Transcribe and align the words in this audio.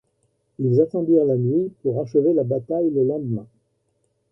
Ils 0.57 0.81
attendirent 0.81 1.25
la 1.25 1.37
nuit 1.37 1.69
pour 1.83 2.01
achever 2.01 2.33
la 2.33 2.43
bataille 2.43 2.89
le 2.89 3.03
lendemain. 3.03 3.45